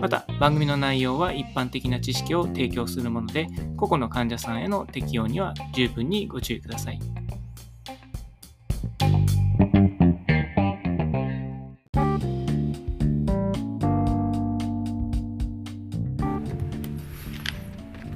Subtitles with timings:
[0.00, 3.46] また番組の内容は一般的な知識を提供するもので
[3.76, 7.00] 個々の患者さんへの適用には十分にご注意ください。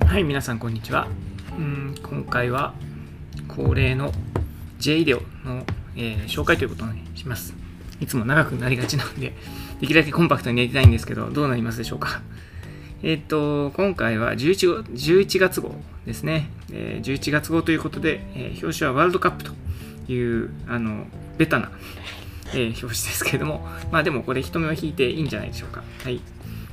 [0.06, 1.08] はい皆さんこんにちは。
[1.56, 2.74] うん今回は
[3.48, 4.12] 恒例の
[4.78, 5.64] J 医療の、
[5.96, 7.54] えー紹介ということにします。
[8.00, 9.34] いつも長くなりがちなので
[9.80, 12.20] できるだけコンパクトにやりたいんですけどどうなりますでしょうか。
[13.02, 21.06] えっ、と今回は 11, 11月号ですね、えー11月号ということで、えー表紙はワールドカップというあの
[21.38, 21.70] ベタな、
[22.52, 23.66] えー表紙ですけれども。
[23.90, 25.82] まあでもこれ人目を引いていいんじゃないでしょうか。
[26.04, 26.20] はい。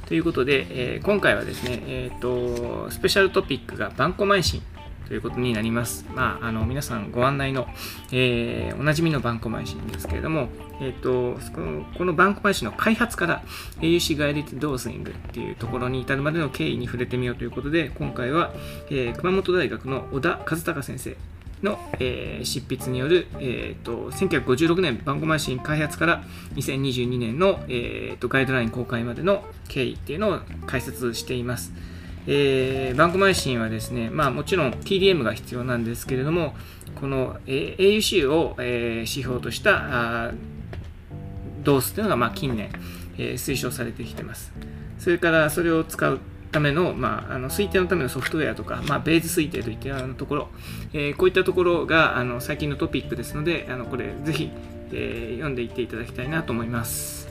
[0.06, 4.62] ということで、えー今回はですね、えー、とスペシャルトピックがバンコマイシン
[5.08, 6.06] ということになります。
[6.14, 7.68] まあ、あの皆さんご案内の、
[8.12, 10.50] えーおなじみのバンコマイシンですけれども、
[10.82, 13.44] えー、とこのこのバンコマイシンの開発から
[13.80, 18.54] AUC ガイディドースイングっていうところに至るまでの経緯に触れてみようということで、今回は、
[18.90, 21.16] えー熊本大学の小田和孝先生
[21.64, 26.24] の、えー執筆による、えー、と1956年バンコマイシン開発から
[26.56, 31.74] 2022年の、えー、とガイドライン公開までの経緯っていうのを解説しています。
[32.28, 36.56] えーバンコマイシンはですね、まあ、もちろん TDM が必要なんですけれども、
[37.00, 40.34] この、えー AUC を、えー指標としたあー
[41.64, 42.70] ドースというのが、まあ、近年、
[43.18, 44.52] えー推奨されてきてます。
[45.00, 46.20] それからそれを使う
[46.52, 50.50] ための,、まあ、あの推定のためのソフトウェアとか、まあ、ベース推定といったようなところ、
[50.94, 54.52] えーこういったところがあの最近のトピックですので、あのこれぜひ、
[54.92, 57.30] えー読んでいっていただきたいなと思います。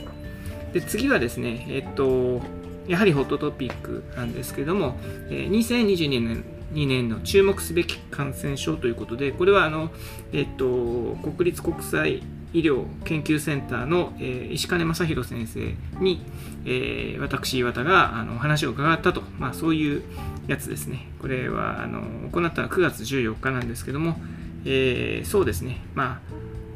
[0.72, 2.41] で次はですね、えっと、
[2.88, 4.97] やはりホットトピックなんですけれども、
[5.30, 9.91] え2022年2年の注目すべき感染症ということで、これはあの、
[10.32, 16.25] えっと、国立国際医療研究センターの、えー石金正弘先生に、
[16.64, 20.02] えー私、岩田があの話を伺ったと、まあ、そういう
[20.46, 21.08] やつですね。
[21.20, 24.16] これはあの行ったのは9月14日なんですけども、
[24.64, 26.06] えーそうですね、まあ、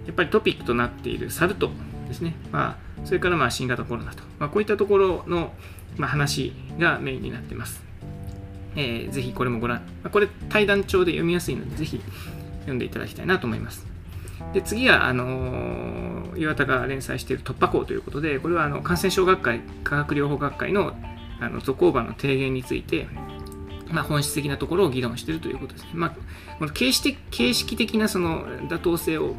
[0.07, 1.71] やっぱりトピックとなっているサル痘
[2.09, 5.53] ですね、まあ、それからまあ新型コロナと、まあ、こういったところの、
[5.97, 7.83] まあ、話がメインになってます。
[8.77, 12.01] えーぜひこれもご覧、まあこれ対談帳で読みやすいので、ぜひ
[12.61, 13.87] 読んでいただきたいなと思います。
[14.53, 20.95] で次はあのー岩田が連載している突破口ということで、これはあの感染症学会、化学療法学会の
[21.41, 23.09] あのゾコーバの提言について、
[23.91, 25.91] まあ、本質的なところを議論しているということですね。
[25.95, 26.11] まあ、
[26.59, 29.35] この形式的形式的なその妥当性を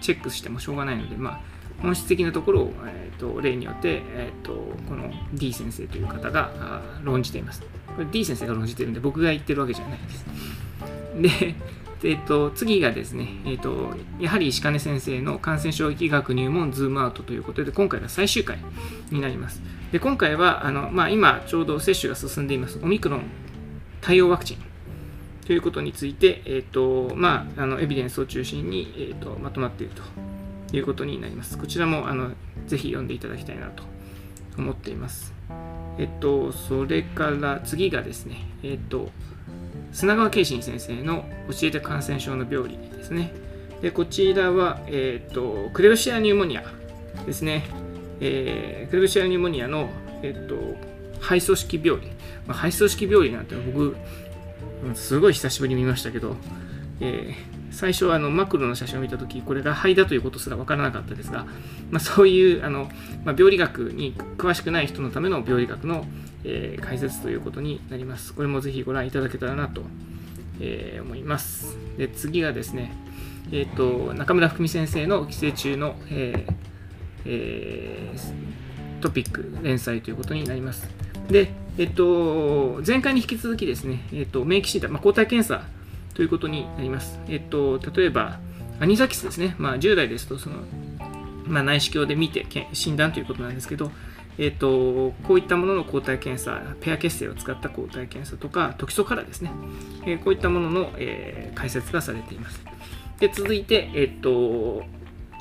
[0.00, 1.40] チェックしてもしょうがないので、まあ、
[1.84, 4.52] 本質的なところを、えー、と例によって、えー、と
[4.88, 7.62] この D 先生という方が論じています。
[7.94, 10.24] これ D 先生が論じてるんで僕が言ってるわけじゃないです。
[11.42, 11.54] で、
[12.02, 18.58] えー、と次がですね、えー、とやはり石金先生の感染症疫学入門ズームアウトということで今回が最終回
[19.10, 19.62] になります。
[19.92, 23.22] で今回はあの、まあ、今ちょうど接種が進んでいますオミクロン
[24.00, 24.58] 対応ワクチン
[25.46, 30.02] ということについて、えーとまあ、あのエビデンスを中心に、えー、とまとまっていると
[30.72, 31.58] いうことになります。
[31.58, 32.30] こちらもあの
[32.66, 33.82] ぜひ読んでいただきたいなと
[34.56, 35.34] 思っています。
[35.98, 39.10] えっと、それから次がですね、えっと、
[39.92, 43.32] 砂川慶信先生の教えて感染症の病理ですね。
[43.80, 46.64] でこちらは、えっと、クレブシアニューモニア
[47.26, 47.64] ですね。
[48.20, 49.88] えークレブシアニューモニアの、
[50.22, 50.56] えっと、
[51.20, 52.08] 肺組織病理。
[52.46, 53.96] まあ、肺組織病理なんて僕、
[54.94, 56.36] すごい久しぶりに見ましたけど、
[57.00, 61.44] えー最初あのマクロの写真を見たとき、これが肺だということすら分からなかったですが、
[61.90, 62.90] まあ、そういうあの、
[63.24, 66.06] まあ、病理学に詳しくない人のための病理学の、
[66.44, 68.32] えー解説ということになります。
[68.34, 69.82] これもぜひご覧いただけたらなと、
[70.60, 71.76] えー思います。
[71.98, 72.92] で次がですね、
[73.50, 76.54] えー、と中村福美先生の寄生虫の、えー
[77.26, 78.54] えー
[79.00, 80.88] トピック連載ということになります。
[81.28, 85.66] で、えっと、前回に引き続きですね、えっと、免疫診断、まあ、抗体検査
[86.14, 87.18] ということになります。
[87.28, 88.38] えっと、例えば、
[88.80, 90.56] アニサキスですね、まあ、従来ですとその、
[91.46, 93.92] まあ、内視鏡で見て診断ということなんですけど、
[94.38, 99.50] えっと、こういったものの抗体検査、ペア血清を使った抗体検査とか、トキソカラですね、
[100.06, 102.64] えーこういったものの、えー解説がされています。
[103.20, 104.84] で続いて、えっと、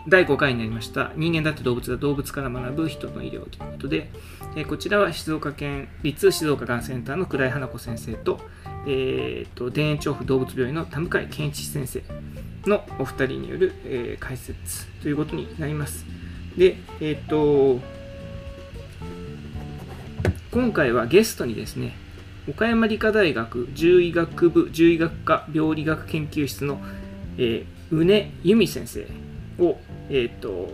[0.08, 4.10] 第5回になりました人間だって動物だ動物から学ぶ人の医療ということで、
[4.56, 8.40] えこちらは静岡県立静岡がんセンターの倉井花子先生と,、
[8.86, 12.04] えー、と田園調布動物病院の田向健一先生
[12.66, 16.06] のお二人による、えー解説ということになります。
[16.58, 17.80] で、えっ、と、
[20.52, 21.96] 今回はゲストにですね、
[22.48, 26.82] 岡山理科大学獣医学部獣医学科病理学研究室の、
[27.38, 29.08] えー、宇根由美先生
[29.60, 29.78] を、
[30.10, 30.74] えっ、と、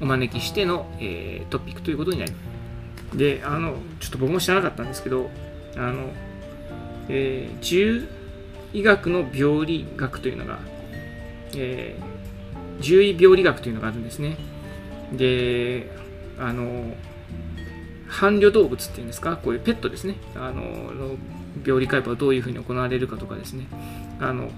[0.00, 2.38] お招きしての、えートピックということになりま
[3.12, 3.18] す。
[3.18, 5.30] で、あの、ちょっと僕も知らなかったんですけど、
[5.76, 6.12] あの、
[7.08, 8.06] えー獣
[8.72, 10.58] 医学の病理学というのが、
[11.56, 12.14] えー
[12.82, 14.36] 獣医病理学というのがあるんですね。
[15.12, 15.90] で、
[16.38, 16.94] あの、
[18.08, 21.16] 伴侶動物っていうんですか、こういうペットですね、あの、の
[21.64, 23.66] 病理解剖はどういうふうに行われるかとかですね、
[24.20, 24.50] あの、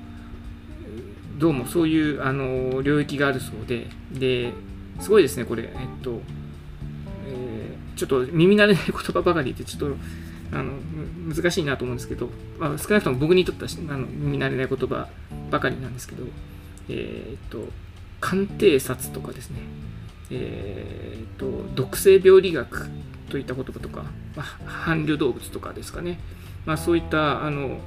[1.37, 4.53] どうもそういうあの領域があるそうで、で、
[5.01, 5.71] すごいですね、これ、えっ
[6.03, 6.21] と、
[7.29, 7.57] えー
[7.97, 9.97] ちょっと耳慣れない言葉ばかりで、ちょっと、
[10.53, 10.75] あの
[11.35, 12.29] 難しいなと思うんですけど、
[12.59, 15.09] まあ、少なくとも僕にとってはあの耳慣れない言葉
[15.51, 16.25] ばかりなんですけど、
[16.89, 17.69] えーっと、
[18.21, 19.59] 鑑定札とかですね、
[20.31, 22.89] えーっと、毒性病理学
[23.29, 24.05] といった言葉とか、
[24.37, 26.21] まあ、伴侶動物とかですかね、
[26.65, 27.79] まあ、そういったあの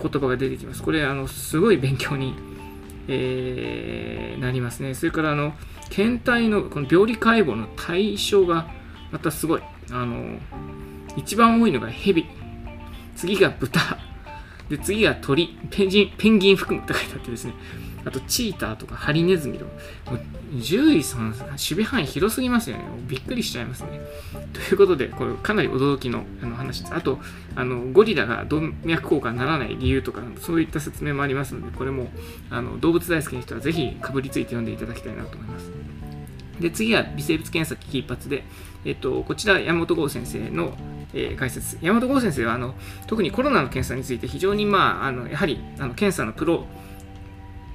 [0.00, 0.82] 言葉が出てきます。
[0.82, 2.34] これ、あのすごい勉強に、
[3.08, 4.94] えーなりますね。
[4.94, 5.54] それから、あの
[5.90, 8.68] 検体のこの病理解剖の対象が
[9.10, 9.62] またすごい。
[9.90, 10.38] あの
[11.16, 12.26] 一番多いのが蛇、
[13.14, 13.98] 次が豚、
[14.68, 17.54] で次が鳥、ペンギンペンギン含むって書いてあってですね、
[18.04, 19.70] あとチーターとかハリネズミとか、
[20.12, 20.20] もう
[20.62, 22.84] 獣医さん、守備範囲広すぎますよね。
[23.08, 24.00] びっくりしちゃいますね。
[24.52, 26.94] ということで、これかなり驚きのあの話です。
[26.94, 27.18] あと、
[27.54, 32.10] あのゴリラが動脈硬化にならない理由とか、そういった説明もありますので、これも
[32.50, 35.70] あの動物大好きな人はぜひかぶりついて読んでいただきたいなと思います。
[36.60, 38.44] で次は微生物検査機器一発で、
[38.84, 40.76] えっと、こちら山本剛先生の、
[41.16, 42.74] えー解説山本剛先生はあの
[43.06, 46.66] 特にコロナの検査について非常に、まあ、あのやはりあの検査のプロ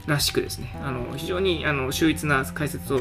[0.06, 3.00] らしくですねあの非常にあの秀逸な解説を、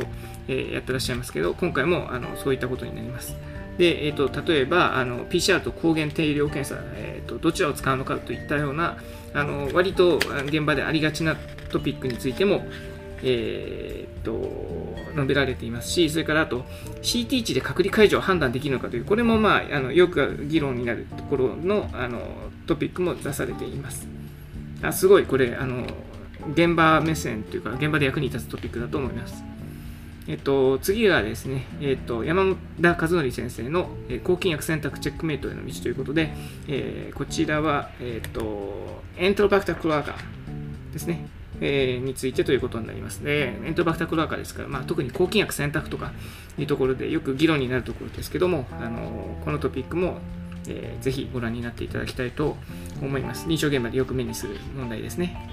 [0.49, 3.37] えーやってらっしゃいますけど今回もあのそういったことになります。
[3.79, 8.99] で、えー、と例えばあの PCR と抗原定量検査、えー、とどちらを使うのかといったような
[9.33, 11.37] あの割と現場でありがちな
[11.71, 12.65] トピックについても、
[13.23, 16.65] えー、と述べられていますし、それからあと
[17.03, 22.21] CT 値で隔離解除を判断できるのかという、これも、まあ、あのよく議論になるところのあの
[22.67, 24.07] トピックも出されています。
[24.83, 25.87] あすごいこれあの、
[26.55, 29.45] 現場目線というか、現場で役に立つトピックだと思います。
[30.29, 36.31] えっと、次はですね、えっと、山田和則先生の、えー抗菌薬選択チェックメイトへの道ということで、
[36.69, 40.15] えーこちらは、えっと、エントロバクタークロアガ
[40.93, 41.27] ですね、
[41.61, 43.23] えーについてということになります。
[43.23, 46.13] で、エントバクタクロアガですから、まあ、特に抗菌薬選択とか
[46.59, 50.19] いうところでよく議論になるところですけども、あのこのトピックも、
[50.69, 52.57] えーぜひご覧になっていただきたいと
[53.01, 53.47] 思います。
[53.49, 55.49] 臨床現場でよく目にする問題ですね。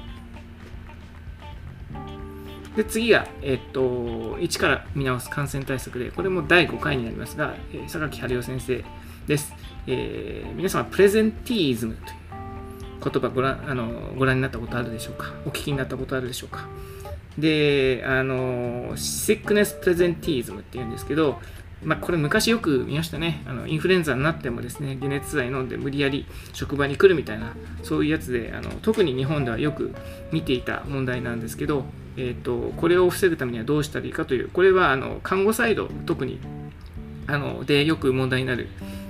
[2.76, 8.84] で次が、えっと、一から見直す感染対策で、これも第5回になりますが、えー榊春代先生
[9.26, 9.54] です。
[9.88, 12.27] えー皆様、プレゼンティーズムという
[13.10, 15.34] 言葉ご覧あのご覧になったことあるでしょうか？
[15.46, 16.68] お聞きになったことあるでしょうか？
[17.38, 21.40] で、あの、シックネスプレゼンティーズムっていうんですけど、
[21.84, 23.44] まあ、これ昔よく見ましたね。
[23.46, 29.94] あのインフルエンザになってもですね、解熱剤飲んで無理やり職場に来るみたいな、そういうやつで、あの特に日本ではよく
[30.32, 31.86] 見ていた問題なんですけど、
[32.16, 36.40] えー、とこれを防ぐためにはどうしたらいいかという、これはあの看護サイド、特に
[37.28, 38.70] あのでよく問題になる、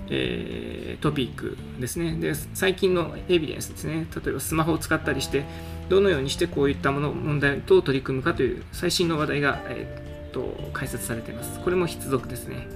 [0.10, 2.34] えートピックですねで。
[2.54, 4.08] 最近のエビデンスですね。
[4.16, 5.44] 例えばスマホを使ったりして、
[5.90, 11.60] どのようにしてこういったもの問題と取り組むかという最新の話題が、えーと解説されています。
[11.62, 12.68] これも必読ですね。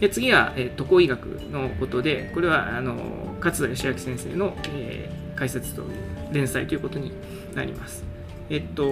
[0.00, 5.82] で次は、えー、渡航医学のことで、これはあの勝田義明先生の、えー解説と
[6.30, 7.10] 連載ということに
[7.54, 8.04] なります。
[8.50, 8.84] えっと、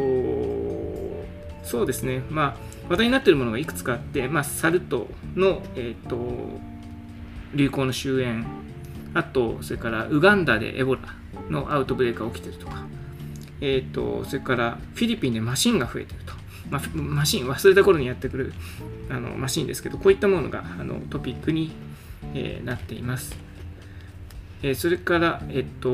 [1.62, 2.56] そうですね、まあ、
[2.88, 6.16] 話題になっているものがいくつかあって、まあ、サル痘の、えっと、
[7.54, 8.44] 流行の終焉、
[9.14, 11.00] あと、それからウガンダでエボラ
[11.48, 12.84] のアウトブレイクが起きてるとか、
[13.60, 16.40] えっと、それからフィリピンでマシンが増えてると。
[16.70, 18.52] まあ、マシン、忘れた頃にやってくる
[19.10, 21.72] あのマシンですけど、こういったものがあのトピックに、
[22.34, 23.36] えーなっています。
[24.62, 25.90] えーそれから、えっと、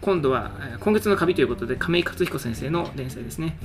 [0.00, 3.58] 今度は、今月のカビということで、亀井克彦先生の連載ですね。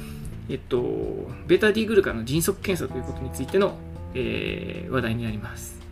[0.50, 3.78] えっと、ベータ D グルカの迅速検査ということについての、
[4.14, 5.85] えー話題になります。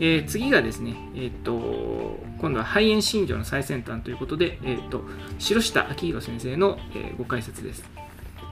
[0.00, 5.02] えー次がですね、えっと、今度は肺炎診療の最先端ということで、えっと、
[5.38, 7.84] 白下明宏先生の、えーご解説です。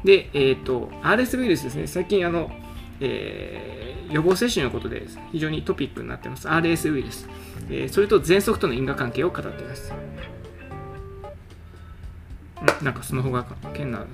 [0.05, 1.87] で、え、ー、と、RS ウイルスですね。
[1.87, 2.51] 最近、あの、
[3.01, 6.49] えー、予防接種のことで非常にトピックになっています。
[6.49, 7.29] RS ウイルス。
[7.69, 9.93] えー、それと喘息との因果関係を語っています。
[12.81, 13.45] なんかスマホが
[13.75, 14.07] 変な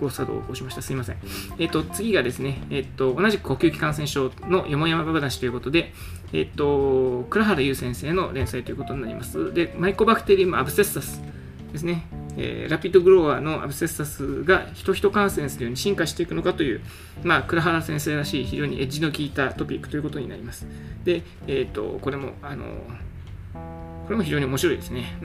[0.00, 0.82] 誤作動を起こしました。
[0.82, 1.16] すいません。
[1.58, 5.92] えっ、と、次がですね、えっ、と、同じく呼吸器感染症のよもやま話ということで、
[6.32, 9.52] えっ、と、倉原優先生の連載ということになります。
[9.54, 11.22] で、マイコバクテリウムアブセッサス
[11.72, 12.06] ですね。
[12.36, 16.80] え、ラピッドグローワーのアブセッサスが人々感染するように進化していくのかという、
[17.22, 20.66] まあ、倉原先生らしい非常にエッジの効いたトピックということになります。
[21.04, 22.64] で、えっ、と、これも、あの、
[24.06, 25.16] これも非常に面白いですね。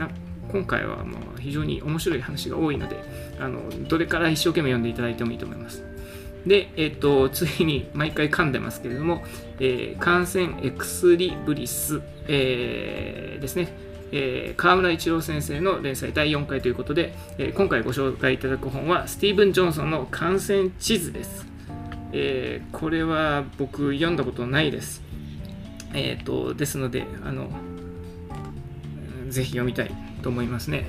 [0.50, 2.96] 今回はもう非常に面白い話が多いので、
[3.38, 5.84] あのどれから一生懸命読んでいただいてもいいと思います。
[6.46, 9.22] で、えっ、と、次に毎回噛んでますけれども、
[9.58, 13.68] えー、感染エクスリブリス、えー、ですね、
[14.12, 21.46] えー、河村一郎先生の連載第4回ということで、えー、今回ご紹介いただく本はスティーブン・ジョンソンの感染地図です。
[22.12, 25.02] えー、これは僕読んだことないです。
[25.92, 27.50] えっ、と、ですので、あの、
[29.28, 29.90] ぜひ読みたい
[30.20, 30.86] と思いますね。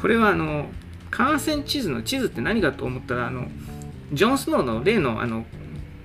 [0.00, 0.66] これはあの
[1.10, 3.48] 感染地図の地図って何かと思ったらあの
[4.12, 5.46] ジョン・スノーの例のあの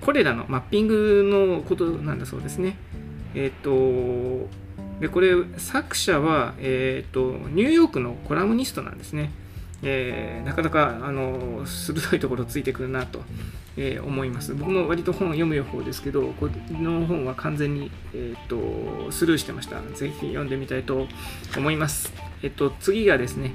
[0.00, 1.22] コレラのマッピング
[1.58, 2.76] のことなんだそうですね。
[3.34, 4.48] えっ、ー、と
[5.00, 9.30] でこれ作者は、えっ、ー、とニューヨークのコラムニストなんですね。
[9.82, 13.22] えー、なかなかあの鋭いところついてくるなと、
[13.76, 14.54] えー、思います。
[14.54, 19.80] 僕も割と本を読む予報ですけど、この本は完全に、えーと、スルーしてました。
[19.94, 21.06] ぜひ読んでみたいと
[21.56, 22.12] 思います。
[22.42, 23.52] えっ、と、次がですね、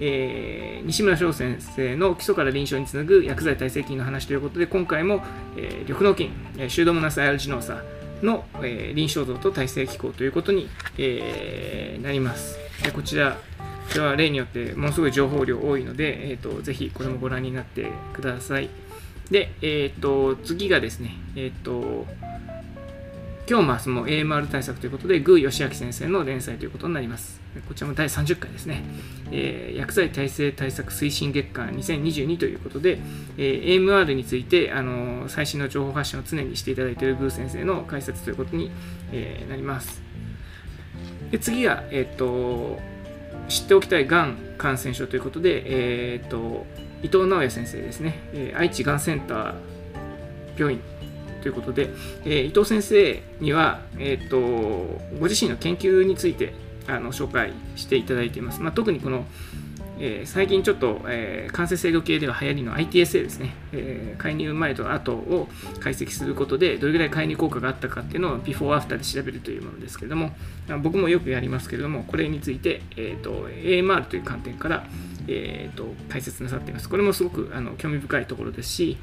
[0.00, 5.22] えー、西村翔先生の基礎から臨床につなぐ薬剤耐性菌の話ということで、今回も、
[5.56, 7.82] え、緑脳菌、え、シュードモナスアルジノーサ
[8.22, 12.58] の、え、臨床像と耐性機構ということに、え、なります。
[12.82, 13.38] でこちら、
[13.94, 18.70] では例によってものすごい情報量多いので、えーと、ぜひこれもご覧になってください。
[19.30, 22.06] で、えっ、ー、と、次がですね、えっ、ー、と、
[23.48, 27.40] 今日も明日も AMR 対策ということで、グー義明先生の連載ということになります。
[27.68, 28.82] こちらも第30回ですね。
[29.30, 32.98] えー、薬剤耐性対策推進月間2022ということで、
[33.36, 38.70] えー、AMR について、あの最新の情報発信を常にしていただいているグー先生の解説ということに、
[39.12, 40.02] えー、なります。
[41.30, 42.78] で次が、えっ、と、
[43.48, 45.62] 知っておきたいがん感染症ということで、
[46.14, 46.66] えーと、
[47.02, 49.54] 伊藤直也先生ですね、えー、愛知がんセンター
[50.56, 50.80] 病院
[51.42, 51.90] ということで、
[52.24, 54.38] えー、伊藤先生には、えーと、
[55.18, 56.54] ご自身の研究について
[56.86, 58.60] あの紹介していただいています。
[58.60, 59.24] まあ、特にこの
[60.04, 70.32] えー、最近ちょっと、えー、感染制御系では流行りの ITSA ですね、えー、介入前と後を解析することでどれぐらい介入効果があったかっていうのをビフォーアフターで調べるというものですけれども
[70.82, 74.84] 僕もよくやりますけれどもこれについて、えーと、AMR という観点から、
[75.28, 78.98] えーと、解説なさっていますこれもすごくあの興味深いところですし、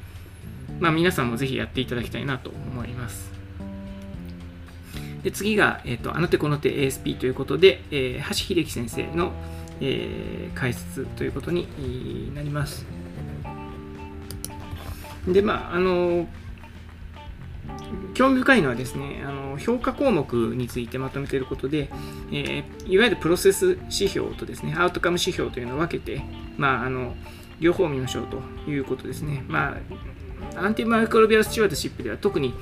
[0.78, 3.30] まあ、皆さんもぜひやっていただきたいなと思います
[5.22, 9.32] で次が、えーと、あの手この手 ASP ということで、えー、橋秀樹先生の
[9.80, 12.84] えー、解説ということになります。
[15.26, 16.28] で、まあ、あの、
[18.20, 21.88] 興味深いのはですね、あの評価項目についてまとめていることで、
[22.30, 26.20] えー、いわゆるプロセス指標とですね、アウトカム指標というのを分けて、
[26.58, 27.14] まあ、あの
[27.60, 29.42] 両方見ましょうということですね。
[29.48, 29.74] ま
[30.54, 32.52] あ、アンティマイクロビアルスチュワードシップでは特に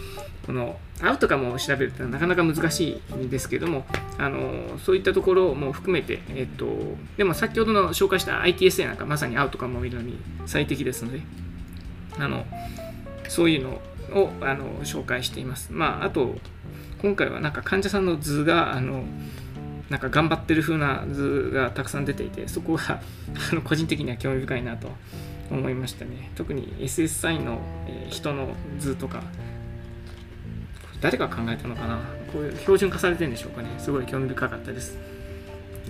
[0.47, 3.85] このアウトカムを調べるというのはなかなか難しいんですけども、
[4.17, 6.69] あのそういったところも含めて、えっと、
[7.17, 11.21] でも先ほどの紹介した ITSA なんかまさにアウトカムを見るのに最適ですので、
[12.17, 12.45] あの
[13.29, 15.73] そういうのををあの紹介しています。
[15.73, 16.37] まあ、あと、
[17.01, 19.05] 今回はなんか患者さんの図が、あの
[19.89, 23.01] なんか頑張ってる風な図がたくさん出ていて、そこは
[23.53, 24.91] あの個人的には興味深いなと
[25.51, 26.31] 思いましたね。
[26.35, 29.23] 特に SSI の、え人の図とか、
[31.01, 32.01] 誰が考えたのかな
[32.33, 33.69] こういう標準化されてるんでしょうかね。
[33.79, 34.99] すごい興味深かったです。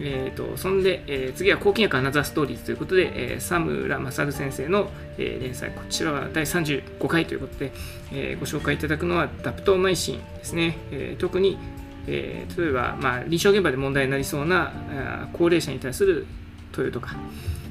[0.00, 7.72] えーと、そんで、えー、次は「抗菌薬アナザーストーリーズ」ということで、えー、佐村勝先生の、えー、連載こちらは第35回ということで、
[8.12, 11.58] えご紹介いただくのはダプトマイシンですね、え特に、
[12.06, 16.26] え例えば、まあ、臨床現場で問題になりそうな高齢者に対する
[16.72, 17.16] 投与とか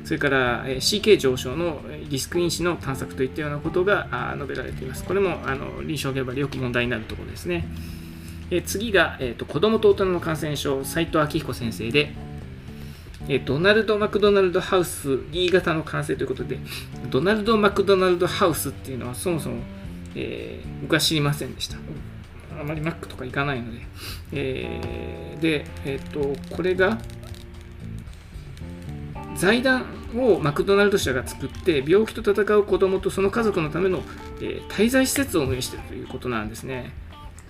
[0.07, 5.03] それから CK 上昇のリスク因子の探索といったようなことが述べられています。
[5.03, 7.67] これもあの臨床現場でよく問題になるところですね。
[8.49, 12.13] え次が、えーと、子供と大人の感染症、斉藤明彦先生で、
[13.29, 16.59] えドナルド・マクドナルド・ハウス E 型の感染ということで、
[17.09, 19.57] ドナルド・マクドナルド・ハウスっていうのはそもそも、
[20.15, 21.77] えー、僕は知りませんでした。
[22.59, 23.79] あまりマックとか行かないので。
[24.31, 26.97] えー、で、えっ、ー、と、これが、
[29.35, 29.85] 財団
[30.15, 34.01] をマクドナルド社が作って病気と戦う子どもとその家族のための、
[34.41, 36.93] え、滞在施設を運営しているということなんですね。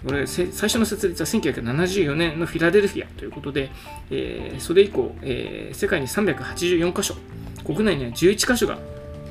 [0.05, 3.71] これ最初の設立は1974年のフィラデルフィアということで、
[4.11, 7.15] えー、それ以降、えー、世界に384カ所、
[7.65, 8.79] 国内には11カ所が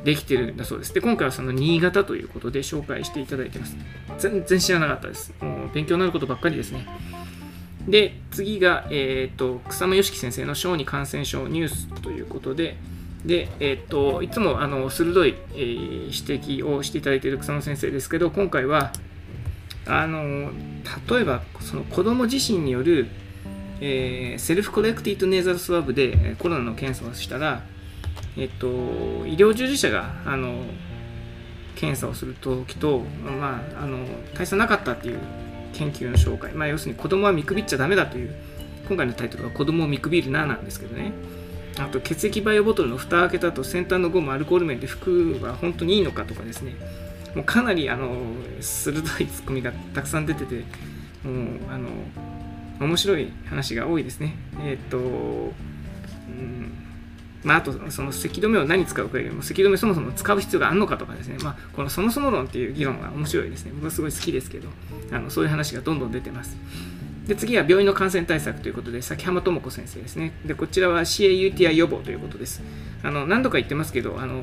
[0.04, 0.94] できてるんだそうです。
[0.94, 3.76] で、今回はその新潟ということで紹介していただいてます。
[4.18, 5.32] 全然知らなかったです。
[5.40, 6.86] もう勉強になることばっかりですね。
[7.88, 12.76] で、次が、えーと、草間良樹先生の小児感染症ニュースということで、
[13.24, 18.92] で、えーと、いつもあの鋭い、えー、指摘をしていただいている草間先生ですけど、今回は、
[19.86, 20.50] あの
[21.10, 23.08] 例えばその子供自身による、
[23.80, 27.62] えー、 self-collected nasal swab でコロナの検査をしたら、
[28.36, 30.64] えっと、医療従事者があの
[31.76, 35.20] 検査をするときと、まあ、あの大差なかったっていう
[35.72, 38.34] 研究の紹介、まあ、要するに子供は見くびっちゃだめだという
[38.88, 41.12] 今回のタイトルは子供を見くびるななんですけどね。
[41.78, 46.74] あと血液バイオボトルの蓋を開けたと先端のゴムアルコール面で服は本当にいいのかとかですね。
[47.36, 48.16] もうかなりあの
[48.60, 50.64] 鋭いツッコミがたくさん出てて
[51.22, 51.88] もうあの
[52.80, 54.34] 面白い話が多いですね。
[54.64, 56.72] えっ、と、うん
[57.44, 63.72] まあ、あとその咳止めを何使うかよりも咳止めそもそも使う必要があるのかとかですね、まあ、このそもそも論っていう議論が面白いですね。
[63.74, 64.68] 僕はすごい好きですけど
[65.12, 66.56] あのそういう話がどんどん出てます。
[67.26, 70.32] で次は病院の感染対策ということで崎浜智子先生ですね。
[70.46, 72.62] でこちらは CAUTI 予防ということです。
[73.02, 74.42] あの何度か言ってますけどあの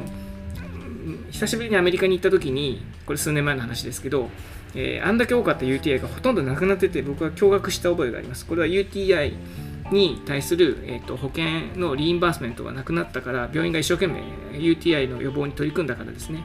[1.32, 4.30] 久しぶりにアメリカに行った時にこれ数年前の話ですけど、
[4.76, 8.46] えー、あんだけ多かった UTI がほとんどなくなってて僕は驚愕した覚えがあります。
[8.46, 9.34] これは UTI
[9.92, 11.46] に対する、えーと、保険
[11.76, 14.22] のリインバースメントがなくなったから病院が一生懸命
[14.58, 16.44] UTI の予防に取り組んだからですね。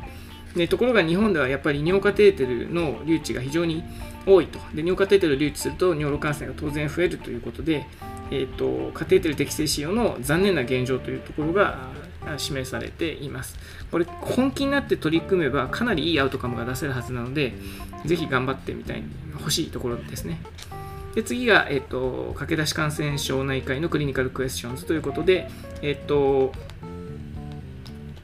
[0.56, 3.84] でところが日本ではやっぱり尿カテーテルの留置が非常に
[4.26, 4.58] 多いと。
[4.74, 7.86] で尿カテーテルを留置すると尿路感染が当然増えるということで、
[8.30, 11.90] えーとカテーテル適正使用の残念な現状というところが
[12.36, 13.56] 示されています。
[13.90, 17.54] これ本気になって取り組めばかなりいいアウトカムが出せるはずなので、
[18.04, 19.02] ぜひ頑張ってみたい、
[19.38, 20.40] 欲しいところですね。
[21.14, 25.50] で次が、えっと、駆け出し感染症内科医のクリニカルクエスチョンズということで、
[25.82, 26.52] えっと、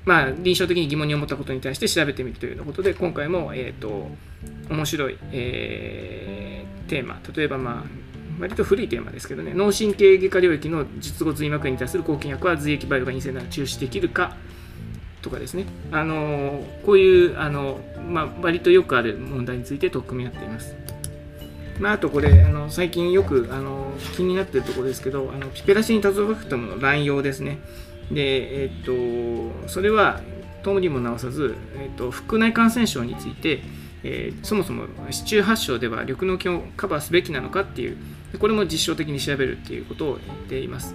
[0.04, 4.10] まあ、臨床的に疑問に思ったことに対して調べてみるというようなことで、今回も、えっと、
[4.68, 8.03] 面白い、えー、テーマ、例えば、まあ、
[8.38, 14.36] 割と古いテーマですけどね、脳神経外科領域の術後髄膜炎に対する抗菌薬は髄液バイオが陰性なら中止できるか
[15.22, 20.76] とかですね、あのこういうあの、まあ、割とよくある問題について取っ組み合っています。
[21.80, 27.58] まあ、あとこれあの最近よくあの気になっているところですけどあのピペラシンタゾファクトムの乱用ですね。
[28.12, 30.20] で、えっとそれは
[30.62, 33.62] ともにも直さず、えっと、腹内感染症について、
[34.02, 37.96] えー、そもそも市中発症では緑の菌をカバーすべきなのかっていう
[38.38, 40.94] これも実証的に調べるっていうことを言っています。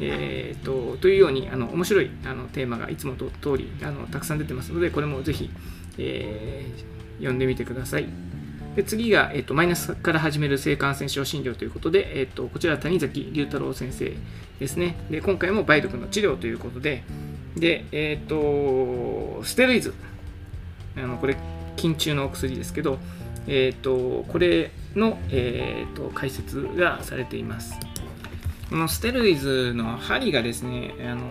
[0.00, 5.50] えーと、というようにあの面白いあのテーマがいつもと通りあのたくさん出てますのでこれもぜひ、
[5.98, 8.06] えー、読んでみてください。
[8.74, 14.12] で次が、えーと、マイナスから始める性感染症診療ということで、えーと、こちら谷崎龍太郎先生
[14.58, 14.96] ですね。
[15.10, 17.04] で今回も梅毒の治療ということで、
[17.56, 19.94] でえ、ー、とステロイズ
[20.96, 21.36] あのこれ
[21.76, 22.98] 筋中のお薬ですけど、
[23.46, 27.78] え、ー、とこれの、えーと、解説がされています。
[28.70, 31.22] このステロイズの針がですね、あの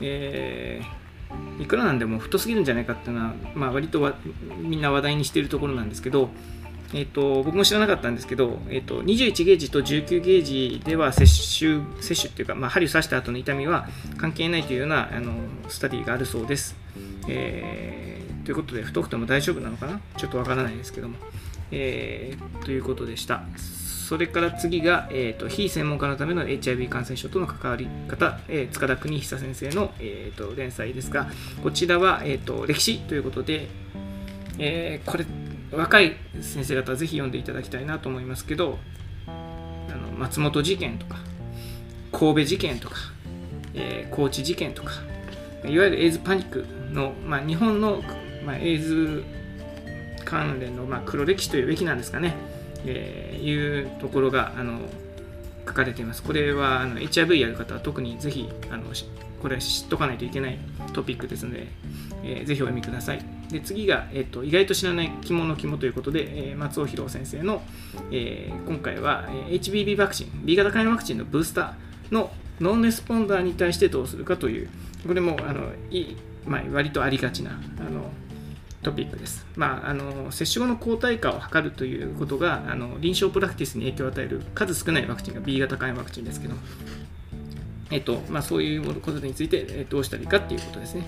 [0.00, 4.14] えー、いくらなんでも太すぎるんじゃないかっていうのは、まあ、割と
[4.60, 6.30] みんな話題にしているところなんですけど、
[6.94, 15.32] えーと、僕も知らなかったんですけど、えーと、21ゲージと19ゲージでは接種接種っていうか、まあ、針を刺した後の痛みは関係ないというようなあの
[15.68, 16.76] スタディがあるそうです。
[17.28, 20.00] えー、ということで、太くても大丈夫なのかな？
[20.16, 21.16] ちょっとわからないですけども。
[21.70, 23.42] えー、ということでした。
[24.08, 31.28] それから次が、えーと、非専門家のための HIV 感染症との関わり方、えー、塚田邦久先生の、えーと、連載ですが、
[31.62, 33.68] こちらは、えーと、歴史ということで、
[34.58, 35.26] えー、これ、
[35.70, 38.78] 若い先生方ぜひ読んでいただきたいなと思いますけど、
[39.26, 39.30] あ
[39.90, 41.18] の松本事件とか、
[42.10, 42.96] 神戸事件とか、
[43.74, 44.92] えー、高知事件とか、
[45.64, 48.02] いわゆるエイズパニックの、まあ、日本の、
[48.46, 49.22] まあ、エイズ
[50.28, 52.34] 関連の、まあ、黒歴史というべきなんですかね、
[52.84, 54.80] えー、いうところがあの
[55.66, 56.22] 書かれています。
[56.22, 58.84] これはあの HIV やる方は特にぜひあの
[59.40, 60.58] これは知っとかないといけない
[60.92, 61.68] トピックですので、
[62.24, 63.24] えー、ぜひお読みください。
[63.50, 67.62] で次が、えーと、意外と知らない肝の肝ということで、えー、松尾博先生の、
[68.10, 74.68] えー、今回は、え HBB ワクチン、B 型肝炎ワクチンのブースターのノンレスポンダーに対してどうするかという、
[75.06, 78.10] これもあのいい、まあ、割とありがちなあの
[78.82, 79.46] トピックです。
[79.56, 86.54] まあ、あの接種後の抗体価を測るということがあの臨床プラクティスに影響を与える数少ないワクチンが B 型肝炎ワクチンですけど、
[87.90, 91.06] えっとまあ、そういうことについてどうしたらいいかっていうことですね。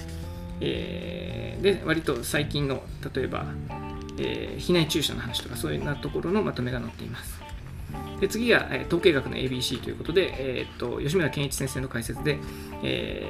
[0.60, 2.82] えー、で、割と最近の、
[3.14, 3.46] 例えば、
[4.18, 7.40] えー、避難注射の話とか、そういうなところのまとめが載っています。
[8.20, 12.38] で次が、えー、統計学の ABC ということで、えー、っと吉村健一先生の解説で、
[12.82, 13.26] え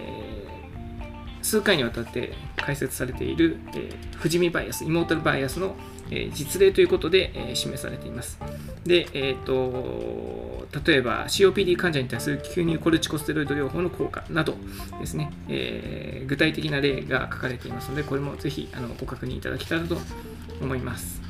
[1.40, 2.34] ー、数回にわたって
[2.70, 5.74] 解説されている、えー、富士見バイアス、イモータルバイアスの、
[6.10, 8.38] えー、実例ということで、えー、示されています。
[8.84, 14.54] で、えーと、例えば COPD 患者に対する吸入コルチコステロイド療法の効果など
[15.00, 19.98] ですね、えー、具体的な例が書かれていますので、これもぜひあのご確認いただけたらと
[20.60, 21.20] 思います。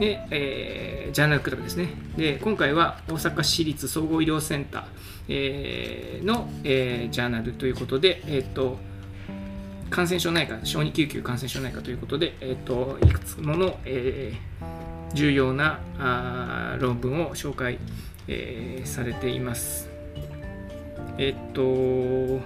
[0.00, 1.88] で、えー、ジャーナルクラブですね。
[2.16, 4.84] で、今回は大阪市立総合医療センター、
[5.28, 8.78] えー、の、えー、ジャーナルということで、えっ、と、
[9.90, 17.78] 感染症内科、小児救急感染症内科ということで、えっ、と、いくつもの、えー、重要なあ論文を紹介、
[18.26, 19.88] えー、されています。
[21.18, 22.40] えっ、と、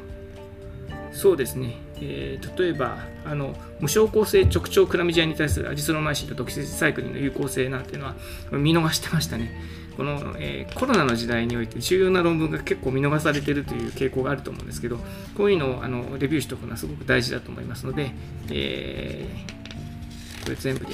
[1.13, 1.77] そうですね。
[2.05, 8.17] えー、例えばあの無症候性直腸クラミジアに対するアジスロマイシンとドキシサイクリンの有効性なんていうのは
[8.51, 9.53] 見逃してましたね。
[9.97, 14.99] この、えー、コロナの時代において重要な論文が結構見逃されてるという傾向があると思うんですけど、
[15.37, 18.13] こういうのをあのレビューしておくのはすごく大事だと思いますので、
[18.51, 20.93] えー、これ全部で、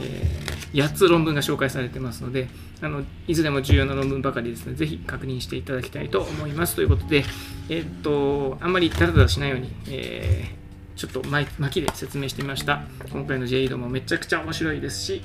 [0.00, 0.40] え
[0.72, 2.48] 8つ論文が紹介されてますので、
[2.80, 6.76] あのいずれも重要な論文ばかりですので、ぜひ確認していただきたいと思います。
[6.76, 7.24] ということで、
[7.68, 12.82] えー、っと、あんまりダラダラしないように、えー、ちょっと巻きで説明してみました。
[13.12, 15.22] 今回の J イードもめちゃくちゃ面白いですし、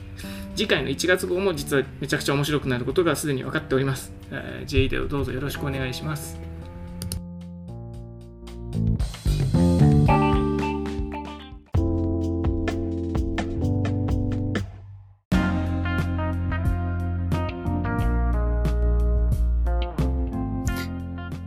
[0.55, 4.13] 次回の1月号も実はめちゃくちゃ面白くなることがすでに分かっております。
[4.31, 6.44] えー、J イードをどうぞよろしくお願いします。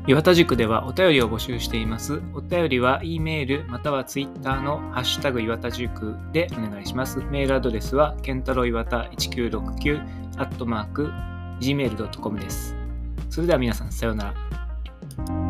[0.09, 2.23] 岩田塾ではお便りを募集しています。
[2.33, 7.19] お便りは E メールまたは Twitter のハッシュタグ岩田塾でお願いします。
[7.31, 10.01] メールアドレスはケンタロウ岩田1969
[10.39, 11.11] アットマーク
[11.61, 12.75] gmail.com です。
[13.29, 15.48] それでは皆さんさようなら。